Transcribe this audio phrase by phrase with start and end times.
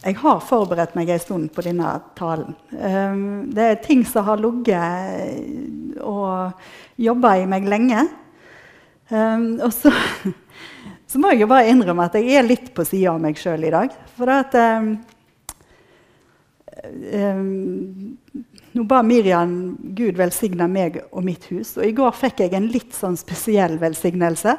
[0.00, 2.54] jeg har forberedt meg en stund på denne talen.
[2.72, 6.56] Um, det er ting som har ligget og
[7.00, 8.06] jobba i meg lenge.
[9.10, 9.92] Um, og så,
[11.10, 13.68] så, må jeg jo bare innrømme at jeg er litt på sida av meg sjøl
[13.68, 13.96] i dag.
[14.16, 14.94] For at um,
[18.70, 21.74] Nå ba Miriam Gud velsigne meg og mitt hus.
[21.76, 24.54] Og i går fikk jeg en litt sånn spesiell velsignelse.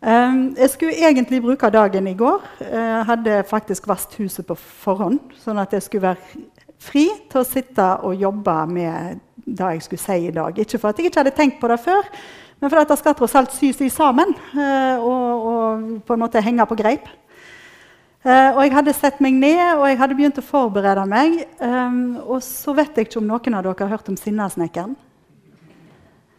[0.00, 2.44] Um, jeg skulle egentlig bruke dagen i går.
[2.60, 6.44] Jeg uh, hadde faktisk vasket huset på forhånd, sånn at jeg skulle være
[6.80, 10.56] fri til å sitte og jobbe med det jeg skulle si i dag.
[10.56, 12.08] Ikke for at jeg ikke hadde tenkt på det før,
[12.62, 16.24] men for at det skal tross alt sys i sammen uh, og, og, på en
[16.24, 17.04] måte henge på greip.
[18.24, 21.42] Uh, og jeg hadde sett meg ned og jeg hadde begynt å forberede meg.
[21.60, 24.96] Um, og så vet jeg ikke om noen av dere har hørt om Sinnasnekkeren.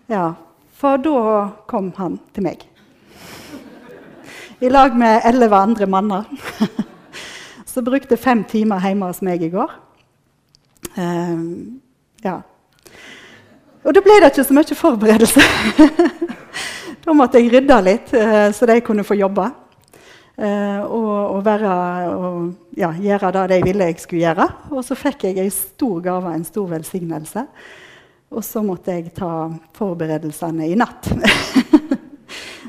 [0.09, 0.31] Ja,
[0.81, 1.21] for da
[1.69, 2.70] kom han til meg
[4.61, 6.23] i lag med elleve andre manner.
[7.65, 9.71] Så brukte fem timer hjemme hos meg i går.
[10.97, 11.79] Um,
[12.23, 12.41] ja.
[13.81, 15.45] Og da ble det ikke så mye forberedelse.
[17.05, 19.47] da måtte jeg rydde litt, uh, så de kunne få jobbe.
[20.35, 21.71] Uh, og, og, være,
[22.11, 24.49] og ja, gjøre det de ville jeg skulle gjøre.
[24.75, 27.47] Og så fikk jeg en stor gave, en stor velsignelse.
[28.31, 29.47] Og så måtte jeg ta
[29.79, 31.07] forberedelsene i natt.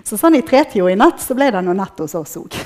[0.04, 2.56] Så sånn i tretida i natt så ble det noe natt hos oss òg.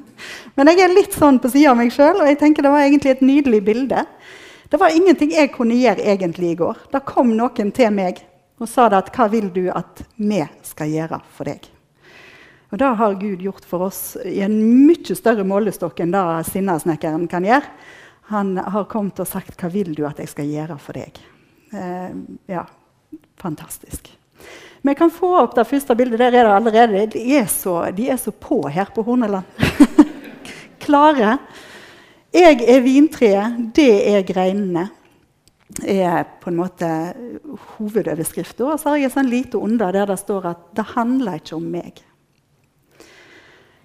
[0.56, 2.84] Men jeg er litt sånn på sida av meg sjøl, og jeg tenker det var
[2.84, 4.04] egentlig et nydelig bilde.
[4.70, 6.78] Det var ingenting jeg kunne gjøre egentlig i går.
[6.92, 8.22] Da kom noen til meg
[8.62, 11.68] og sa det at 'Hva vil du at vi skal gjøre for deg?'
[12.72, 17.28] Og Det har Gud gjort for oss i en mye større målestokk enn det Sinnasnekkeren
[17.28, 17.70] kan gjøre.
[18.30, 21.20] Han har kommet og sagt 'Hva vil du at jeg skal gjøre for deg?'
[21.72, 22.14] Eh,
[22.46, 22.64] ja,
[23.36, 24.10] fantastisk.
[24.84, 26.18] Vi kan få opp det første bildet.
[26.20, 27.06] Der er det allerede.
[27.14, 29.46] De er så, de er så på her på Horneland.
[30.84, 31.38] Klare.
[32.34, 34.90] Jeg er vintreet, det er greinene.
[35.88, 36.88] er på en måte
[37.78, 38.66] hovedoverskriften.
[38.66, 41.56] Og så har jeg et sånn lite under der det står at det handler ikke
[41.56, 42.04] om meg.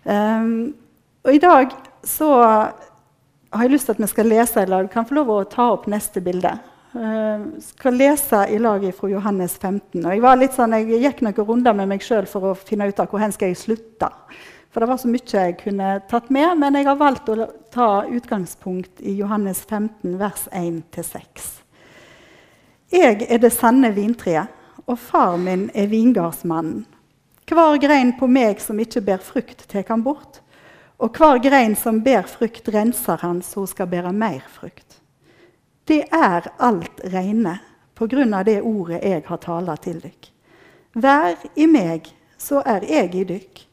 [0.04, 0.76] Um,
[1.24, 1.72] og i dag
[2.04, 4.92] så har jeg lyst til at vi skal lese i lag.
[4.92, 6.58] Kan få lov å ta opp neste bilde.
[6.90, 10.02] Uh, skal lese i lag fra Johannes 15.
[10.02, 13.12] Og jeg, sånn, jeg gikk noen runder med meg sjøl for å finne ut av
[13.12, 14.10] hvor hen skal jeg slutte.
[14.74, 17.90] For det var så mye jeg kunne tatt med, men jeg har valgt å ta
[18.10, 21.48] utgangspunkt i Johannes 15, vers 1-6.
[22.90, 24.50] Jeg er det sanne vintreet,
[24.90, 26.88] og far min er vingardsmannen.
[27.50, 30.42] Hver grein på meg som ikke ber frukt, tar han bort.
[30.98, 34.89] Og hver grein som ber frukt, renser han så hun skal bære mer frukt
[35.90, 37.58] det er alt reine
[37.98, 40.28] på grunn av det ordet jeg har tala til dykk.
[40.94, 42.08] Vær i meg,
[42.38, 43.64] så er jeg i dykk.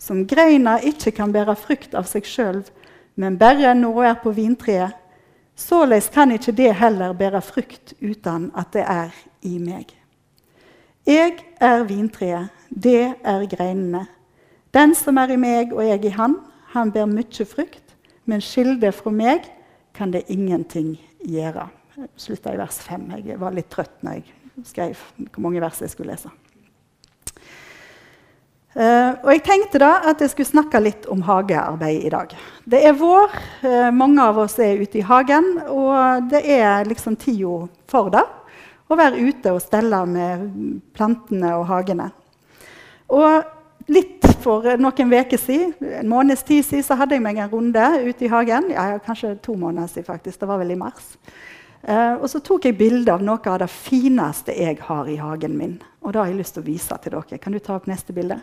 [0.00, 2.62] Som greina ikke kan bære frukt av seg sjøl,
[3.16, 4.92] men bare hun er på vintreet,
[5.56, 9.92] såleis kan ikke det heller bære frukt uten at det er i meg.
[11.06, 14.06] Jeg er vintreet, det er greinene.
[14.74, 16.40] Den som er i meg og jeg i han,
[16.72, 19.44] han bærer mye frukt, men skilde fra meg
[19.94, 21.68] kan det ingenting gjøre.
[21.96, 23.06] Jeg slutta i vers 5.
[23.24, 26.32] Jeg var litt trøtt når jeg skrev hvor mange vers jeg skulle lese.
[28.76, 32.34] Uh, og Jeg tenkte da at jeg skulle snakke litt om hagearbeid i dag.
[32.68, 33.32] Det er vår,
[33.64, 38.26] uh, mange av oss er ute i hagen, og det er liksom tida for det.
[38.86, 40.44] Å være ute og stelle med
[40.92, 42.10] plantene og hagene.
[43.08, 43.55] Og
[43.86, 47.84] litt for noen uker siden, en måneds tid siden, så hadde jeg meg en runde
[48.06, 48.70] ute i hagen.
[48.74, 50.40] Ja, kanskje to måneder siden, faktisk.
[50.40, 51.14] Det var vel i mars.
[51.86, 55.56] Eh, og så tok jeg bilde av noe av det fineste jeg har i hagen
[55.58, 55.76] min.
[56.02, 57.38] Og det har jeg lyst til å vise til dere.
[57.42, 58.40] Kan du ta opp neste bilde?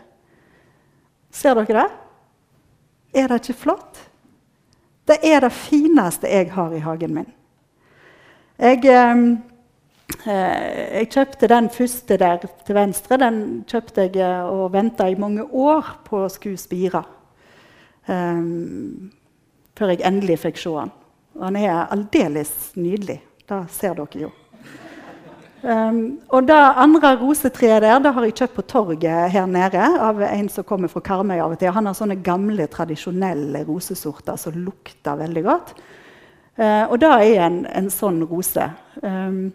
[1.34, 1.88] Ser dere det?
[3.14, 4.00] Er det ikke flott?
[5.04, 7.28] Det er det fineste jeg har i hagen min.
[8.58, 9.34] Jeg, uh,
[10.30, 13.18] jeg kjøpte den første der til venstre.
[13.20, 17.02] Den kjøpte jeg og venta i mange år på å skulle spire.
[18.06, 19.10] Um,
[19.76, 20.94] før jeg endelig fikk se den.
[21.42, 23.18] Han er aldeles nydelig.
[23.48, 24.30] Det ser dere jo.
[25.64, 30.20] Um, og det andre rosetreet der det har jeg kjøpt på torget her nede av
[30.26, 31.38] en som kommer fra Karmøy.
[31.40, 31.72] av og til.
[31.72, 35.74] Han har sånne gamle, tradisjonelle rosesorter som lukter veldig godt.
[36.60, 38.68] Uh, og det er en, en sånn rose.
[39.02, 39.48] Um,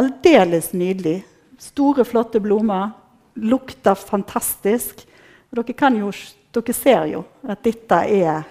[0.00, 1.22] aldeles nydelig.
[1.58, 2.92] Store, flotte blomster.
[3.34, 5.02] Lukter fantastisk.
[5.50, 6.10] Og dere, jo,
[6.54, 8.44] dere ser jo at dette er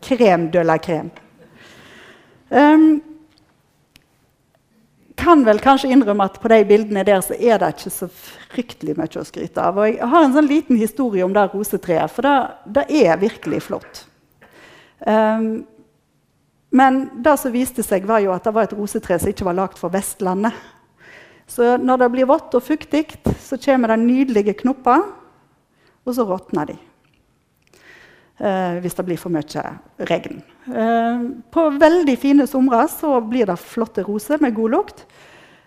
[0.00, 1.10] krem de la crème.
[2.50, 3.00] Um,
[5.20, 8.96] kan vel kanskje innrømme at på de bildene der så er det ikke så fryktelig
[8.96, 9.76] mye å skryte av.
[9.76, 12.38] Og jeg har en sånn liten historie om det rosetreet, for det,
[12.80, 14.06] det er virkelig flott.
[15.04, 15.66] Um,
[16.70, 19.56] Men det som viste seg, var jo at det var et rosetre som ikke var
[19.58, 20.54] lagd for Vestlandet.
[21.50, 23.08] Så når det blir vått og fuktig,
[23.42, 25.02] så kommer det nydelige knopper,
[26.06, 26.76] og så råtner de.
[28.40, 29.62] Eh, hvis det blir for mye
[30.08, 30.38] regn.
[30.72, 32.86] Eh, på veldig fine somre
[33.28, 35.04] blir det flotte roser med god lukt.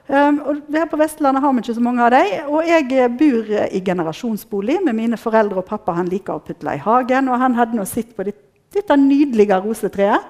[0.07, 0.31] Eh,
[0.73, 2.49] her på Vestlandet har vi ikke så mange av dem.
[2.49, 5.93] Og jeg bor i generasjonsbolig med mine foreldre og pappa.
[5.93, 10.25] Han liker å putle i hagen, og han hadde nå sett på dette nydelige rosetreet.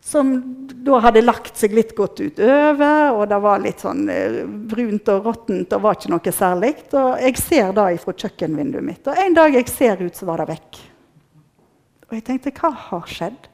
[0.00, 4.40] Som da hadde lagt seg litt godt utover, og det var litt sånn uh,
[4.70, 5.74] brunt og råttent.
[5.76, 6.72] og var ikke noe særlig.
[6.92, 9.10] Og jeg ser det fra kjøkkenvinduet mitt.
[9.10, 10.80] Og en dag jeg ser ut, så var det vekk.
[12.10, 13.50] Og jeg tenkte, hva har skjedd?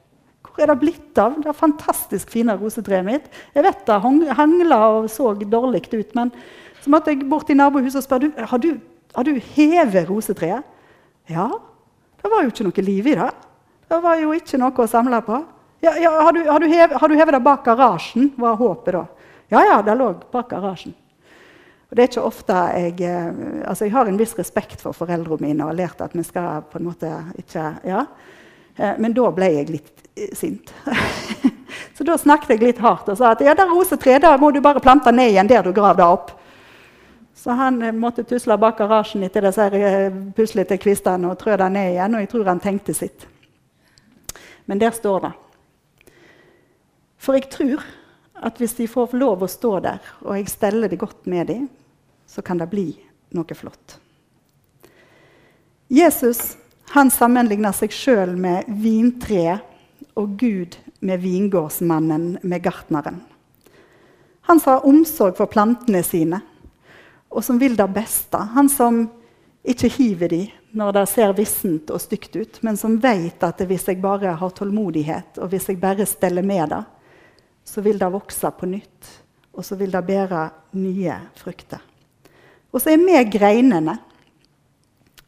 [0.47, 3.27] Hvor er det blitt av det fantastisk fine rosetreet mitt?
[3.53, 3.97] Jeg vet det
[4.39, 6.31] hangla og så dårlig ut, men
[6.81, 8.31] så måtte jeg bort i nabohuset og spørre
[8.63, 8.71] du,
[9.13, 10.65] har du hevet rosetreet.
[11.29, 11.49] Ja,
[12.17, 13.29] det var jo ikke noe liv i det.
[13.87, 15.37] Det var jo ikke noe å samle på.
[15.79, 18.31] Ja, ja, har, du, har, du hevet, har, du, hevet, det bak garasjen?
[18.35, 19.03] var håpet da.
[19.53, 20.95] Ja, ja, det lå bak garasjen.
[21.87, 23.27] Og det er ikke ofte jeg, eh,
[23.69, 26.65] altså jeg har en viss respekt for foreldrene mine og har lært at vi skal
[26.67, 28.01] på en måte ikke ja.
[28.75, 30.73] Eh, men da ble jeg litt sint.
[31.95, 34.59] så da snakket jeg litt hardt og sa at ja, det rosetreet da må du
[34.65, 36.35] bare plante ned igjen der du grav det opp.
[37.37, 41.71] Så han eh, måtte tusle bak garasjen etter disse eh, puslete kvistene og trø det
[41.71, 42.15] ned igjen.
[42.17, 43.27] Og jeg tror han tenkte sitt.
[44.65, 45.35] Men der står det.
[47.17, 47.83] For jeg tror
[48.47, 51.65] at hvis de får lov å stå der, og jeg steller det godt med dem,
[52.27, 52.91] så kan det bli
[53.35, 53.97] noe flott.
[55.87, 56.57] Jesus
[56.93, 63.19] han sammenligner seg sjøl med vintreet og Gud med vingårdsmannen med gartneren.
[64.47, 66.39] Han som har omsorg for plantene sine,
[67.27, 68.39] og som vil det beste.
[68.55, 69.01] Han som
[69.67, 70.41] ikke hiver de
[70.77, 74.53] når det ser vissent og stygt ut, men som vet at hvis jeg bare har
[74.55, 76.83] tålmodighet, og hvis jeg bare steller med det,
[77.67, 79.13] så vil det vokse på nytt,
[79.51, 80.43] og så vil det bære
[80.79, 81.81] nye frukter.
[82.71, 83.97] Og så er vi greinene,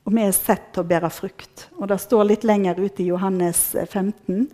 [0.06, 1.68] og vi er sett til å bære frukt.
[1.78, 4.48] Og det står litt lenger ute i Johannes 15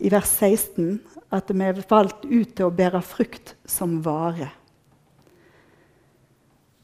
[0.00, 0.96] i vers 16
[1.30, 4.48] at vi er valgt ut til å bære frukt som vare.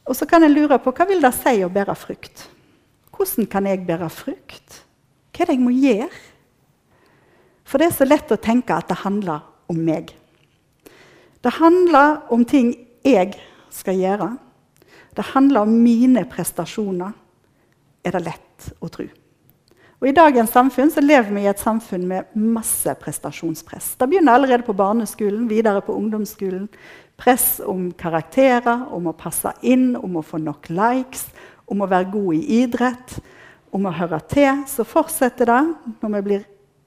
[0.07, 2.45] Og så kan jeg lure på hva vil det si å bære frukt?
[3.17, 4.83] Hvordan kan jeg bære frukt?
[5.33, 6.23] Hva er det jeg må gjøre?
[7.67, 9.43] For det er så lett å tenke at det handler
[9.73, 10.13] om meg.
[11.45, 12.73] Det handler om ting
[13.05, 13.37] jeg
[13.73, 14.33] skal gjøre.
[15.17, 17.15] Det handler om mine prestasjoner,
[18.05, 19.07] er det lett å tro.
[19.97, 23.95] Og I dagens samfunn så lever vi i et samfunn med masse prestasjonspress.
[23.97, 26.67] Det begynner allerede på barneskolen, videre på ungdomsskolen.
[27.17, 31.31] Press om karakterer, om å passe inn, om å få nok likes,
[31.65, 33.17] om å være god i idrett,
[33.73, 34.67] om å høre til.
[34.69, 35.63] Så fortsetter det
[36.03, 36.45] når vi blir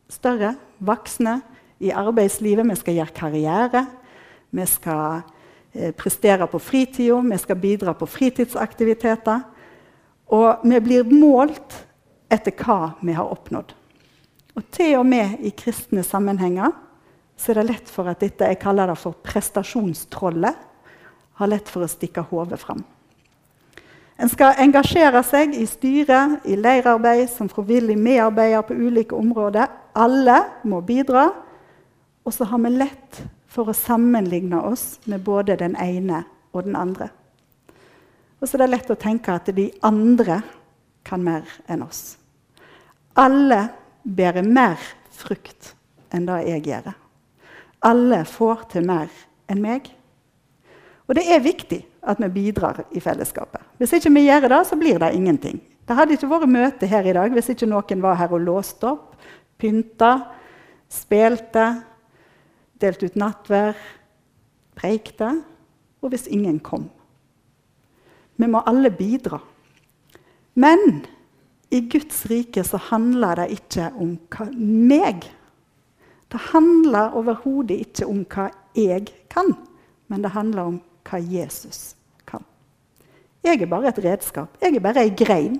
[0.09, 1.39] større, voksne,
[1.79, 2.67] i arbeidslivet.
[2.67, 3.85] Vi skal gjøre karriere.
[4.49, 5.21] Vi skal
[5.73, 9.41] eh, prestere på fritida, vi skal bidra på fritidsaktiviteter.
[10.29, 11.75] Og vi blir målt
[12.29, 13.73] etter hva vi har oppnådd.
[14.57, 16.73] Og til og med i kristne sammenhenger
[17.39, 20.65] så er det lett for at dette jeg kaller det for prestasjonstrollet,
[21.39, 22.81] har lett for å stikke hodet fram.
[24.19, 29.69] En skal engasjere seg i styret, i leirarbeid, som frivillig medarbeider på ulike områder.
[29.95, 31.29] Alle må bidra.
[32.27, 36.77] Og så har vi lett for å sammenligne oss med både den ene og den
[36.77, 37.09] andre.
[38.39, 40.39] Og så er det lett å tenke at de andre
[41.07, 42.15] kan mer enn oss.
[43.19, 43.65] Alle
[44.03, 44.79] bærer mer
[45.11, 45.73] frukt
[46.13, 46.93] enn det jeg gjør.
[47.85, 49.09] Alle får til mer
[49.49, 49.89] enn meg.
[51.09, 53.61] Og det er viktig at vi bidrar i fellesskapet.
[53.81, 55.59] Hvis ikke vi gjør det, så blir det ingenting.
[55.87, 58.91] Det hadde ikke vært møte her i dag hvis ikke noen var her og låste
[58.91, 59.15] opp,
[59.59, 60.11] pynta,
[60.89, 61.65] spilte,
[62.79, 63.77] delte ut nattvær,
[64.79, 65.33] preikte,
[65.99, 66.87] og hvis ingen kom.
[68.39, 69.41] Vi må alle bidra.
[70.59, 71.03] Men
[71.69, 75.27] i Guds rike så handler det ikke om hva meg.
[76.29, 79.53] Det handler overhodet ikke om hva jeg kan,
[80.07, 80.77] men det handler om
[81.09, 81.95] hva Jesus
[82.29, 82.45] kan.
[83.43, 84.55] Jeg er bare et redskap.
[84.61, 85.59] Jeg er bare ei grein.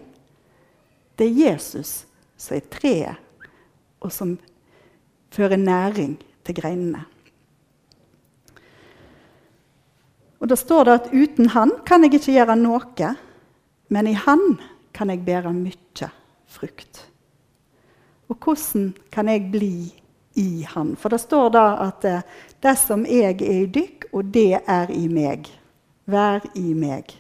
[1.20, 2.06] Det er Jesus
[2.40, 3.20] som er treet,
[4.00, 4.38] og som
[5.36, 6.16] fører næring
[6.50, 7.06] til greinene.
[10.40, 13.14] Og Da står det at uten Han kan jeg ikke gjøre noe,
[13.90, 14.60] men i Han
[14.94, 16.10] kan jeg bære mye
[16.48, 17.06] frukt.
[18.30, 19.94] Og hvordan kan jeg bli
[20.36, 20.96] i Han?
[20.96, 22.22] For det står da at eh,
[22.64, 25.50] det som jeg er i dykk, og det er i meg.
[26.06, 27.14] Vær i meg.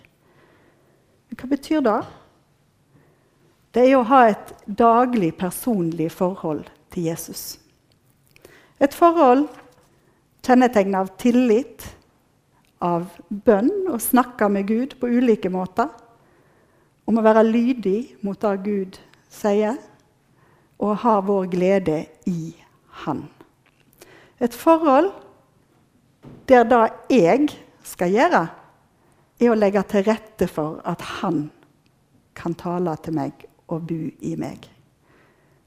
[1.35, 2.01] Hva betyr det?
[3.73, 7.59] Det er å ha et daglig, personlig forhold til Jesus.
[8.79, 9.47] Et forhold
[10.45, 11.83] kjennetegnet av tillit,
[12.79, 15.89] av bønn og snakke med Gud på ulike måter.
[17.09, 19.75] Om å være lydig mot det Gud sier,
[20.79, 22.55] og ha vår glede i
[23.03, 23.25] Han.
[24.39, 25.11] Et forhold
[26.47, 27.49] der det jeg
[27.83, 28.45] skal gjøre,
[29.39, 31.49] er å legge til rette for at Han
[32.35, 34.63] kan tale til meg og bo i meg.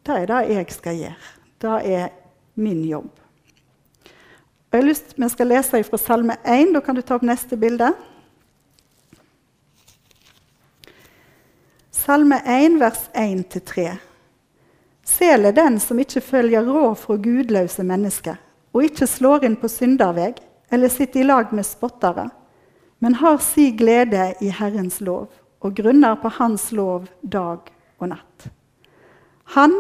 [0.03, 1.31] Det er det jeg skal gjøre.
[1.63, 2.11] Det er
[2.55, 3.11] min jobb.
[4.73, 6.75] Og jeg har lyst, Vi skal lese fra Salme 1.
[6.75, 7.93] Da kan du ta opp neste bilde.
[11.91, 13.99] Salme 1, vers 1-3.
[15.05, 18.39] Sel er den som ikke følger råd fra gudløse mennesker,
[18.73, 20.41] og ikke slår inn på synderveg
[20.73, 22.31] eller sitter i lag med spottere,
[22.99, 25.29] men har si glede i Herrens lov
[25.61, 27.69] og grunner på Hans lov dag
[28.01, 28.49] og natt.
[29.55, 29.75] Han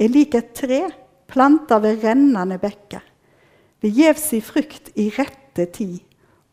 [0.00, 0.86] er lik et tre
[1.28, 3.04] planta ved rennende bekker.
[3.80, 6.00] Det gjev si frukt i rette tid,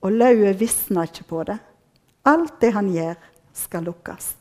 [0.05, 1.57] og lauet visner ikke på det.
[2.27, 3.15] Alt det han gjør,
[3.55, 4.33] skal lukkes.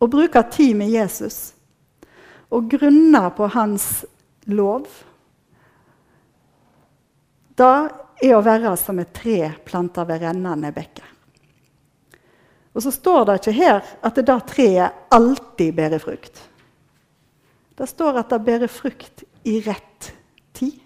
[0.00, 1.52] Å bruke tid med Jesus
[2.52, 4.04] og grunne på hans
[4.46, 4.86] lov,
[7.56, 7.72] da
[8.22, 11.08] er å være som et tre planta ved rennende bekker.
[12.76, 16.42] Og så står det ikke her at det da treet alltid bærer frukt.
[17.76, 20.12] Det står at det bærer frukt i rett
[20.56, 20.78] tid.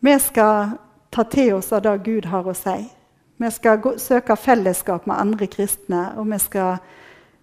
[0.00, 0.78] Vi skal
[1.10, 2.78] ta til oss av det Gud har å si.
[3.38, 6.80] Vi skal gå, søke fellesskap med andre kristne, og vi skal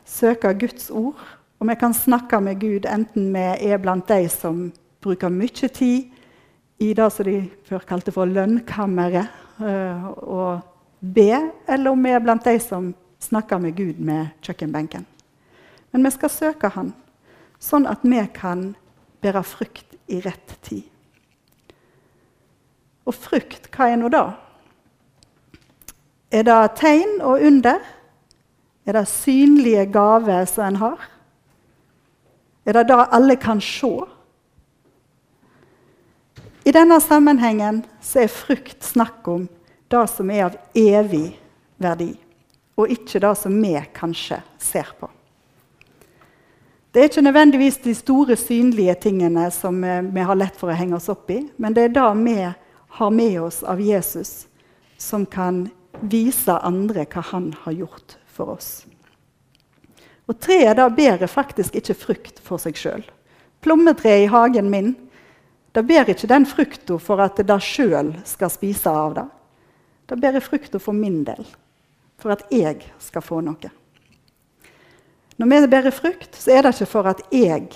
[0.06, 1.20] søke Guds ord.
[1.60, 4.68] Og vi kan snakke med Gud enten vi er blant de som
[5.04, 6.12] bruker mye tid
[6.84, 7.38] i det som de
[7.70, 9.32] før kalte for lønnkammeret,
[9.62, 10.60] øh, og
[11.00, 15.06] be, eller om vi er blant de som snakker med Gud med kjøkkenbenken.
[15.96, 16.90] Men vi skal søke Han,
[17.64, 18.74] sånn at vi kan
[19.24, 20.84] bære frukt i rett tid.
[23.08, 24.26] Og frukt, hva er nå da?
[26.36, 27.80] Er det tegn og under?
[28.84, 31.08] Er det synlige gaver som en har?
[32.68, 33.96] Er det det alle kan se?
[36.68, 39.48] I denne sammenhengen så er frukt snakk om
[39.88, 41.38] det som er av evig
[41.80, 42.18] verdi,
[42.76, 45.16] og ikke det som vi kanskje ser på.
[46.96, 50.78] Det er ikke nødvendigvis de store, synlige tingene som eh, vi har lett for å
[50.80, 52.36] henge oss opp i, men det er det vi
[52.96, 54.48] har med oss av Jesus,
[54.96, 55.66] som kan
[56.00, 58.70] vise andre hva han har gjort for oss.
[60.32, 63.04] Og Treet da bærer faktisk ikke frukt for seg sjøl.
[63.60, 64.96] Plommetreet i hagen min
[65.76, 69.30] det bærer ikke den frukta for at det sjøl skal spise av det.
[70.08, 71.44] Det bærer frukta for min del,
[72.16, 73.80] for at jeg skal få noe.
[75.38, 77.68] Når vi bærer frukt, så er det ikke for at jeg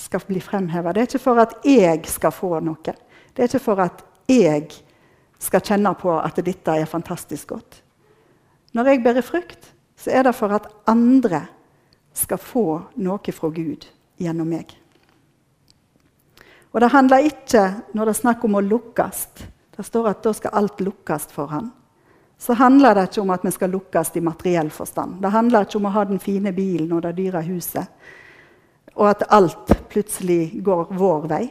[0.00, 0.92] skal bli fremheva.
[0.92, 2.94] Det er ikke for at jeg skal få noe.
[3.34, 4.70] Det er ikke for at jeg
[5.38, 7.82] skal kjenne på at dette er fantastisk godt.
[8.72, 11.44] Når jeg bærer frukt, så er det for at andre
[12.14, 13.86] skal få noe fra Gud
[14.18, 14.72] gjennom meg.
[16.72, 19.28] Og det handler ikke, når det er snakk om å lukkes
[19.74, 21.72] Det står at da skal alt lukkes for ham
[22.44, 25.16] så handler det ikke om at vi skal lukkes i materiell forstand.
[25.22, 27.88] Det handler ikke om å ha den fine bilen og det dyre huset,
[28.94, 31.46] og at alt plutselig går vår vei.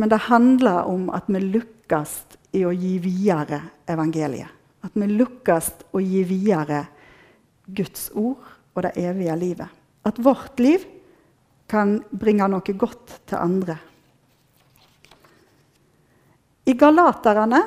[0.00, 2.16] Men det handler om at vi lukkes
[2.56, 4.48] i å gi videre evangeliet.
[4.80, 6.86] At vi lukkes å gi videre
[7.66, 9.68] Guds ord og det evige livet.
[10.08, 10.88] At vårt liv
[11.68, 13.76] kan bringe noe godt til andre.
[16.64, 17.60] I Galaterne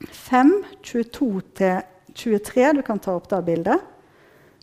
[0.00, 3.80] 5, 22-23, du kan ta opp det bildet,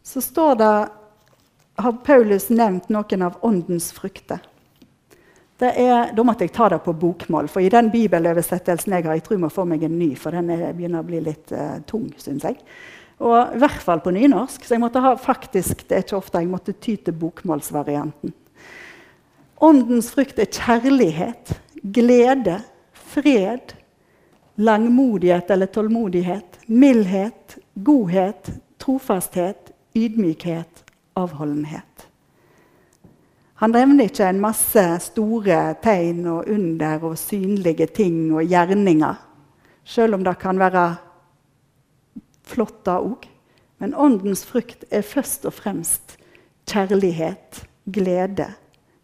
[0.04, 0.74] så står det
[1.75, 4.42] har Paulus nevnt noen av åndens frukter.
[5.63, 9.24] Er, da måtte jeg ta det på bokmål, for i den bibeløversettelsen jeg har, jeg
[9.24, 11.78] tror jeg må få meg en ny, for den er, begynner å bli litt uh,
[11.88, 12.58] tung, syns jeg.
[13.24, 14.66] Og i hvert fall på nynorsk.
[14.66, 18.34] Så jeg måtte ha faktisk, det er ikke ofte jeg måtte ty til bokmålsvarianten.
[19.63, 21.54] Åndens frukt er kjærlighet,
[21.96, 22.58] glede,
[23.13, 23.78] fred,
[24.55, 30.83] langmodighet eller tålmodighet, mildhet, godhet, trofasthet, ydmykhet,
[31.13, 32.07] avholdenhet.
[33.53, 39.15] Han nevner ikke en masse store tegn og under og synlige ting og gjerninger,
[39.86, 40.88] selv om det kan være
[42.43, 43.29] flott da òg.
[43.79, 46.17] Men åndens frukt er først og fremst
[46.69, 48.50] kjærlighet, glede,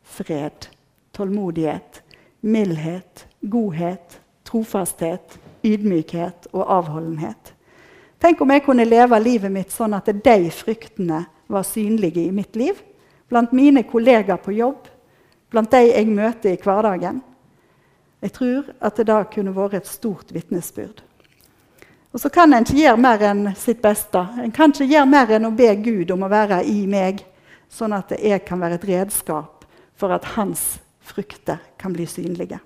[0.04, 0.70] fred,
[1.14, 2.04] tålmodighet,
[2.42, 7.54] mildhet, godhet, trofasthet, ydmykhet og avholdenhet.
[8.20, 12.58] Tenk om jeg kunne leve livet mitt sånn at de fryktene var synlige i mitt
[12.60, 12.80] liv.
[13.30, 14.88] Blant mine kollegaer på jobb,
[15.54, 17.22] blant de jeg møter i hverdagen.
[18.20, 21.06] Jeg tror at det da kunne vært et stort vitnesbyrd.
[22.10, 24.20] Og så kan en ikke gjøre mer enn sitt beste.
[24.42, 27.22] En kan ikke gjøre mer enn å be Gud om å være i meg,
[27.70, 29.68] sånn at jeg kan være et redskap
[30.00, 32.60] for at hans frukter kan bli synlige.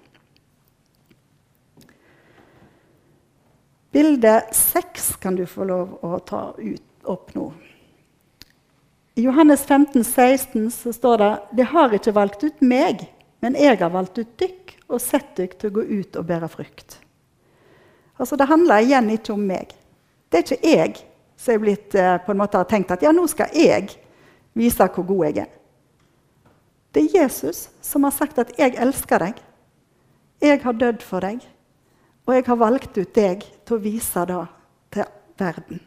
[3.94, 7.52] Bilde seks kan du få lov å ta ut, opp nå.
[9.14, 13.04] I Johannes 15, 16 så står det «Det har ikke valgt ut meg,
[13.46, 16.50] men jeg har valgt ut dykk og sett dykk til å gå ut og bære
[16.50, 16.98] frukt.
[18.18, 19.78] Altså, Det handler igjen ikke om meg.
[20.30, 20.98] Det er ikke jeg
[21.38, 23.94] som blitt, eh, måte har tenkt at ja, nå skal jeg
[24.58, 25.54] vise hvor god jeg er.
[26.94, 29.42] Det er Jesus som har sagt at 'jeg elsker deg'.
[30.42, 31.42] Jeg har dødd for deg,
[32.24, 34.44] og jeg har valgt ut deg til å vise det
[34.96, 35.82] til verden.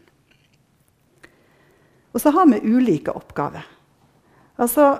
[2.12, 3.64] Og så har vi ulike oppgaver.
[4.56, 4.96] Altså,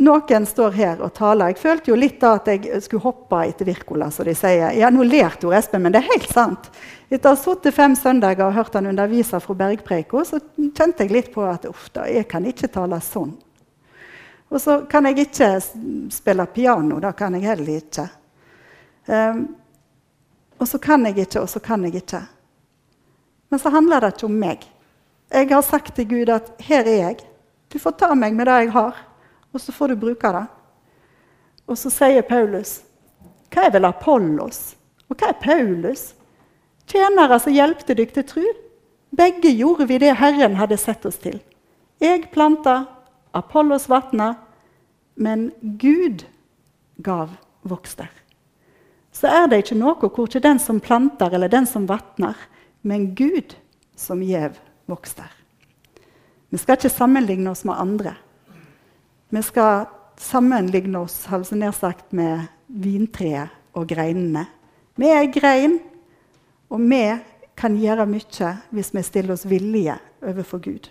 [0.00, 1.52] noen står her og taler.
[1.52, 4.10] Jeg følte jo litt da at jeg skulle hoppe etter Wirkola.
[4.10, 4.72] som de sier.
[4.76, 6.70] Ja, nå ler Tor Espen, men det er helt sant.
[7.08, 11.12] Etter å ha sittet fem søndager og hørt han undervise fra Bergpreiko, så kjente jeg
[11.12, 13.32] litt på at uff da, jeg kan ikke tale sånn.
[14.48, 15.50] Og så kan jeg ikke
[16.12, 17.00] spille piano.
[17.00, 18.08] Det kan jeg heller ikke.
[19.06, 19.46] Um,
[20.58, 22.22] og så kan jeg ikke, og så kan jeg ikke.
[23.50, 24.64] Men så handler det ikke om meg.
[25.32, 27.26] Jeg har sagt til Gud at her er jeg.
[27.72, 29.06] Du får ta meg med det jeg har
[29.56, 30.44] og så får du bruke det.
[31.66, 32.82] Og så sier Paulus
[33.48, 34.74] Hva er vel Apollos?
[35.08, 36.10] Og hva er Paulus?
[36.86, 38.44] Tjenere som hjelpte dere til tru.
[39.16, 41.38] Begge gjorde vi det Herren hadde sett oss til.
[42.02, 42.84] Jeg planta,
[43.32, 44.34] Apollos vatna,
[45.16, 45.48] men
[45.80, 46.26] Gud
[47.00, 47.32] gav
[47.64, 48.10] vokster.
[49.16, 52.36] Så er det ikke noe hvor ikke den som planter eller den som vatner,
[52.84, 53.54] men Gud
[53.96, 54.58] som gjev
[54.90, 55.30] vokster.
[56.52, 58.12] Vi skal ikke sammenligne oss med andre.
[59.32, 59.86] Vi skal
[60.20, 61.16] sammenligne oss
[61.52, 64.46] nær sagt, med vintreet og greinene.
[64.96, 65.78] Vi er grein,
[66.68, 67.02] og vi
[67.56, 70.90] kan gjøre mye hvis vi stiller oss villige overfor Gud.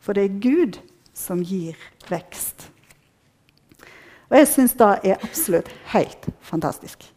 [0.00, 0.78] For det er Gud
[1.14, 1.76] som gir
[2.08, 2.68] vekst.
[4.28, 7.11] Og jeg syns det er absolutt helt fantastisk.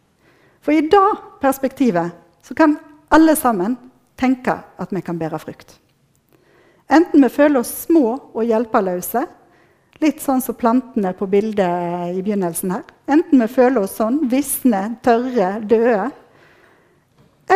[0.66, 2.10] For i det perspektivet
[2.42, 2.74] så kan
[3.14, 3.76] alle sammen
[4.18, 5.76] tenke at vi kan bære frukt.
[6.90, 9.22] Enten vi føler oss små og hjelpeløse,
[10.02, 12.82] Litt sånn som plantene på bildet i begynnelsen her.
[13.08, 16.10] Enten vi føler oss sånn, visne, tørre, døde.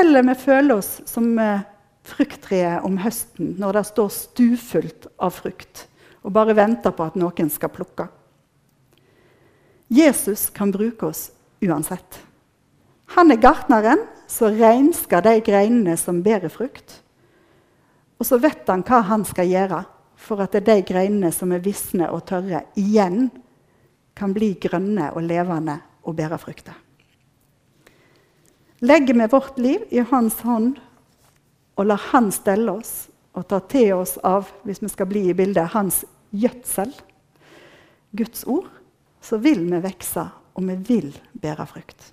[0.00, 1.66] Eller vi føler oss som eh,
[2.06, 5.86] frukttreet om høsten når det står stufullt av frukt
[6.20, 8.06] og bare venter på at noen skal plukke.
[9.90, 11.30] Jesus kan bruke oss
[11.64, 12.20] uansett.
[13.16, 17.00] Han er gartneren som rensker de greinene som bærer frukt.
[18.20, 19.80] Og så vet han hva han skal gjøre
[20.20, 23.30] for at de greinene som er visne og tørre, igjen
[24.14, 26.76] kan bli grønne og levende og bære frukter.
[28.84, 30.76] Legger vi vårt liv i hans hånd
[31.76, 35.36] og lar han stelle oss og ta til oss av hvis vi skal bli i
[35.36, 36.92] bildet, hans gjødsel,
[38.16, 38.68] Guds ord,
[39.22, 42.10] så vil vi vokse, og vi vil bære frukt.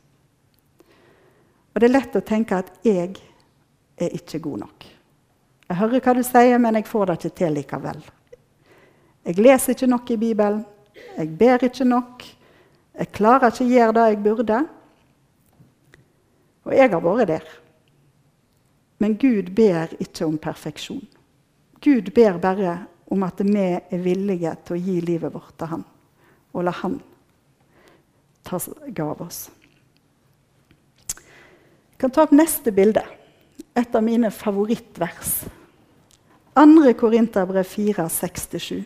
[1.77, 3.19] Og Det er lett å tenke at 'jeg
[3.97, 4.85] er ikke god nok'.
[5.69, 8.01] Jeg hører hva du sier, men jeg får det ikke til likevel.
[9.25, 10.65] Jeg leser ikke nok i Bibelen.
[11.17, 12.23] Jeg ber ikke nok.
[12.97, 14.67] Jeg klarer ikke å gjøre det jeg burde.
[16.65, 17.45] Og jeg har vært der.
[18.97, 21.07] Men Gud ber ikke om perfeksjon.
[21.81, 25.85] Gud ber bare om at vi er villige til å gi livet vårt til Han,
[26.53, 27.01] og la Han
[28.43, 29.51] ta seg av oss.
[31.97, 33.01] Jeg kan ta opp neste bilde.
[33.73, 35.31] Et av mine favorittvers.
[36.53, 36.91] 2.
[36.93, 38.83] Korinterbrev 4, 6-7.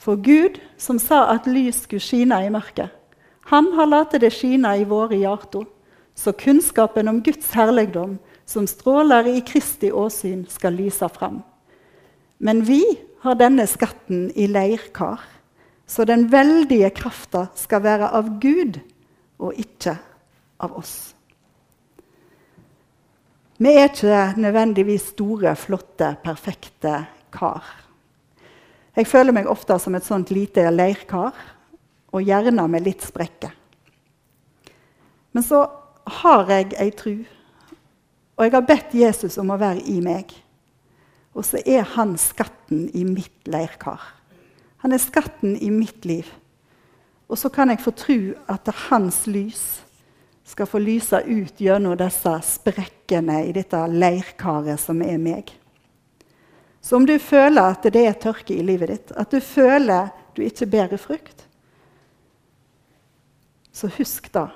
[0.00, 2.88] For Gud, som sa at lys skulle skine i mørket,
[3.52, 5.66] han har latt det skine i våre hjerter,
[6.16, 8.16] så kunnskapen om Guds herligdom,
[8.48, 11.42] som stråler i Kristi åsyn, skal lyse fram.
[12.40, 12.80] Men vi
[13.20, 15.20] har denne skatten i leirkar,
[15.84, 18.80] så den veldige krafta skal være av Gud
[19.36, 19.98] og ikke
[20.56, 21.17] av oss.
[23.58, 26.92] Vi er ikke nødvendigvis store, flotte, perfekte
[27.34, 27.64] kar.
[28.94, 31.34] Jeg føler meg ofte som et sånt lite leirkar,
[32.14, 33.50] og gjerne med litt sprekker.
[35.34, 35.64] Men så
[36.22, 37.16] har jeg ei tru,
[38.38, 40.30] og jeg har bedt Jesus om å være i meg.
[41.34, 44.00] Og så er han skatten i mitt leirkar.
[44.86, 46.30] Han er skatten i mitt liv.
[47.26, 49.66] Og så kan jeg få tro at det er hans lys
[50.48, 55.50] skal få lyse ut gjennom disse sprekkene i dette leirkaret som er meg.
[56.80, 60.40] Så om du føler at det er tørke i livet ditt, at du føler du
[60.46, 61.44] ikke bærer frukt,
[63.72, 64.48] så husk da.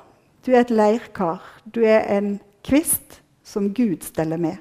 [0.42, 1.42] Du er et leirkar.
[1.62, 4.57] Du er en kvist som Gud steller med,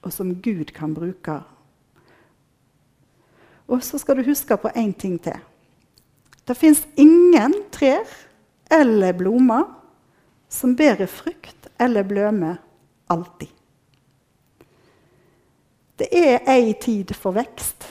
[0.00, 1.40] og som Gud kan bruke.
[3.68, 5.36] Og så skal du huske på én ting til.
[6.48, 8.08] Det fins ingen trær
[8.72, 9.77] eller blomster
[10.48, 12.56] som bærer frukt eller bløme
[13.06, 13.48] alltid.
[15.98, 17.88] Det er ei tid for vekst,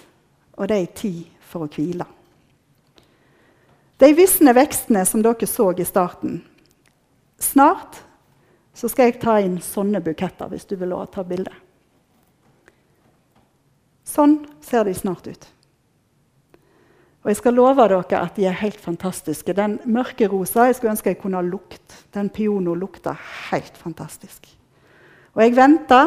[0.56, 2.08] og det er ei tid for å hvile.
[3.98, 6.44] De visne vekstene som dere så i starten
[7.38, 8.00] Snart
[8.78, 11.54] så skal jeg ta inn sånne buketter, hvis du vil ta bilde.
[14.06, 15.48] Sånn ser de snart ut.
[17.28, 19.52] Og jeg skal love dere at de er helt fantastiske.
[19.52, 22.06] Den mørke rosa jeg skulle ønske jeg kunne ha lukt.
[22.16, 23.18] Den Piono lukta
[23.50, 24.48] helt fantastisk.
[25.36, 26.00] Og jeg venta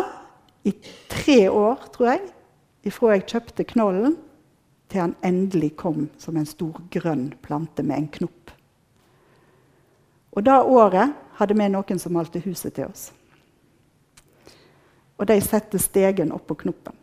[0.65, 0.73] i
[1.13, 2.25] tre år, tror jeg,
[2.89, 4.17] ifra jeg kjøpte knollen,
[4.89, 8.57] til han endelig kom som en stor grønn plante med en knopp.
[10.33, 13.11] Og da året hadde vi noen som malte huset til oss.
[15.21, 16.97] Og de setter stegen oppå knoppen.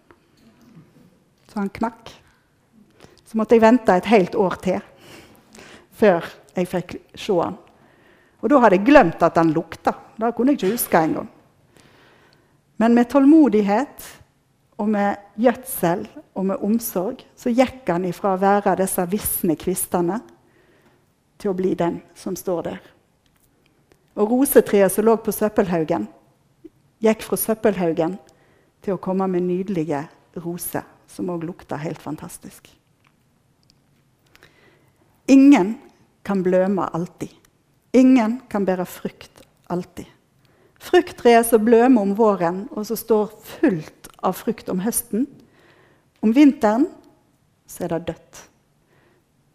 [1.53, 2.17] Så han knakk.
[3.27, 4.83] Så måtte jeg vente et helt år til
[5.97, 7.57] før jeg fikk se den.
[8.37, 9.95] Og da hadde jeg glemt at den lukta.
[10.15, 11.29] Det kunne jeg ikke huske engang.
[12.77, 14.05] Men med tålmodighet
[14.77, 16.05] og med gjødsel
[16.37, 20.19] og med omsorg så gikk han ifra å være disse visne kvistene
[21.41, 22.79] til å bli den som står der.
[24.17, 26.07] Og rosetreet som lå på søppelhaugen,
[27.01, 28.17] gikk fra søppelhaugen
[28.85, 30.05] til å komme med nydelige
[30.41, 32.76] roser, som òg lukta helt fantastisk.
[35.27, 35.75] Ingen
[36.23, 37.33] kan bløme alltid.
[37.91, 40.07] Ingen kan bære frukt alltid.
[40.79, 45.25] Frukttreet som blømer om våren, og som står fullt av frukt om høsten.
[46.23, 46.87] Om vinteren
[47.67, 48.41] så er det dødt.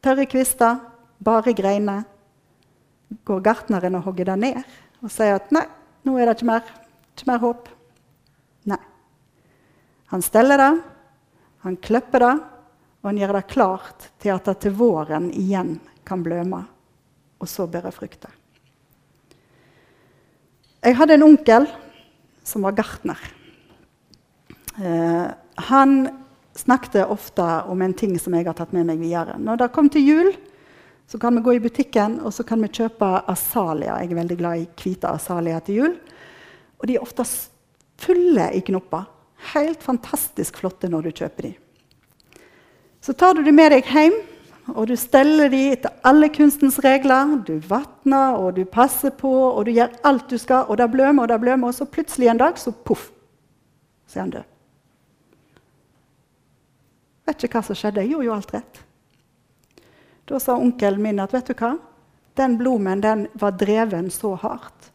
[0.03, 0.81] Tørre kvister,
[1.23, 2.05] bare greiner.
[3.25, 4.63] Går gartneren og hogger det ned
[5.03, 5.65] og sier at nei,
[6.07, 6.69] nå er det ikke mer,
[7.13, 7.69] ikke mer håp?
[8.71, 8.79] Nei.
[10.13, 10.71] Han steller det,
[11.67, 12.33] han klipper det,
[13.03, 15.75] og han gjør det klart til at det til våren igjen
[16.07, 16.63] kan bløme,
[17.43, 18.31] og så bære frukter.
[20.83, 21.67] Jeg hadde en onkel
[22.47, 23.19] som var gartner.
[24.79, 25.27] Eh,
[25.69, 25.93] han
[26.55, 29.37] snakket ofte om en ting som jeg har tatt med meg videre.
[29.39, 30.33] Når det kom til jul,
[31.07, 33.99] så kan vi gå i butikken og så kan vi kjøpe asalia.
[34.03, 35.97] Jeg er veldig glad i hvite asalia til jul.
[36.81, 37.27] Og de er ofte
[38.03, 39.07] fulle i knopper.
[39.53, 41.62] Helt fantastisk flotte når du kjøper dem.
[43.03, 44.15] Så tar du dem med deg hjem
[44.71, 47.35] og du steller de etter alle kunstens regler.
[47.47, 50.69] Du vatner, og du passer på, og du gjør alt du skal.
[50.71, 53.11] Og det blømer, og det blømer, og så plutselig en dag, så poff,
[54.07, 54.49] så er han død.
[57.27, 58.05] Vet ikke hva som skjedde.
[58.05, 58.83] Jeg gjorde jo alt rett.
[60.31, 61.77] Da sa onkelen min at vet du hva?
[62.35, 64.89] den blomen den var dreven så hardt.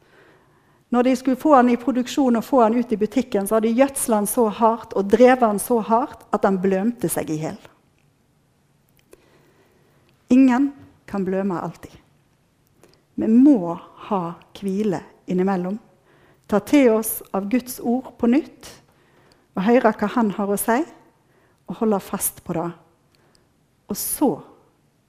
[0.90, 3.68] Når de skulle få den i produksjon og få den ut i butikken, så hadde
[3.68, 7.38] de gjødsla den så hardt og drevet den så hardt at den blømte seg i
[7.44, 7.60] hjel.
[10.34, 10.72] Ingen
[11.06, 11.94] kan bløme alltid.
[13.16, 13.78] Vi må
[14.10, 14.22] ha
[14.60, 15.78] hvile innimellom.
[16.48, 18.70] Ta til oss av Guds ord på nytt
[19.58, 20.78] og høre hva Han har å si,
[21.68, 22.70] og holde fast på det.
[23.90, 24.30] Og så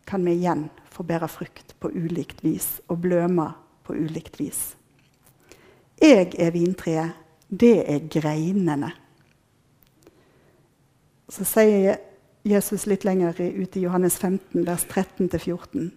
[0.09, 3.51] kan vi igjen få bære frukt på ulikt vis og bløme
[3.85, 4.73] på ulikt vis.
[6.01, 7.13] Jeg er vintreet,
[7.49, 8.91] det er greinene.
[11.29, 11.99] Så sier
[12.43, 15.91] Jesus litt lenger ute i Johannes 15, vers 13-14.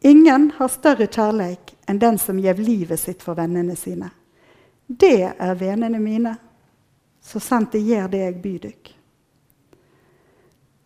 [0.00, 4.10] Ingen har større kjærleik enn den som gjev livet sitt for vennene sine.
[4.86, 6.34] Det er vennene mine,
[7.22, 8.92] så sant de gjør det jeg byr dykk.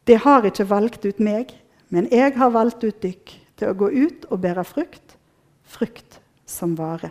[0.06, 1.54] De har ikke valgt ut meg,
[1.88, 5.16] men jeg har valgt ut dykk til å gå ut og bære frukt,
[5.64, 7.11] frukt som vare.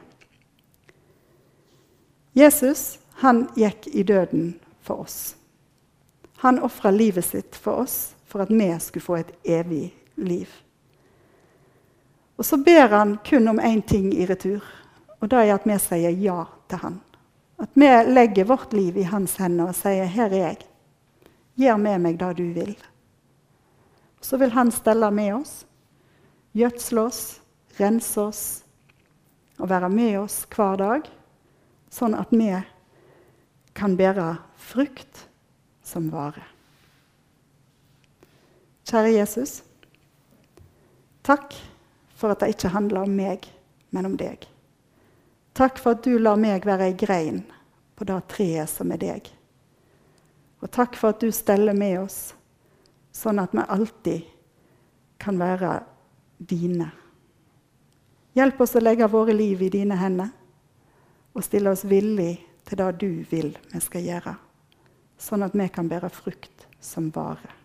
[2.36, 5.36] Jesus han gikk i døden for oss.
[6.46, 10.50] Han ofra livet sitt for oss for at vi skulle få et evig liv.
[12.38, 14.62] Og så ber han kun om én ting i retur,
[15.20, 17.02] og det er at vi sier ja til han.
[17.58, 20.58] At vi legger vårt liv i hans hender og sier 'Her er jeg.
[21.58, 22.86] Gjør med meg det du vil'.
[24.22, 25.66] Så vil han stelle med oss,
[26.54, 27.42] gjødsle oss,
[27.80, 28.64] rense oss
[29.58, 31.02] og være med oss hver dag,
[31.90, 32.54] sånn at vi
[33.74, 35.28] kan bære frukt
[35.86, 36.46] som varer.
[38.86, 39.60] Kjære Jesus.
[41.26, 41.56] Takk
[42.16, 43.48] for at det ikke handler om meg,
[43.90, 44.46] men om deg.
[45.56, 47.42] Takk for at du lar meg være ei grein
[47.96, 49.30] på det treet som er deg.
[50.62, 52.36] Og takk for at du steller med oss,
[53.16, 54.32] sånn at vi alltid
[55.22, 55.80] kan være
[56.38, 56.90] dine.
[58.36, 60.34] Hjelp oss å legge våre liv i dine hender
[61.36, 62.34] og stille oss villig
[62.68, 64.36] til det du vil vi skal gjøre,
[65.18, 67.65] sånn at vi kan bære frukt som varer.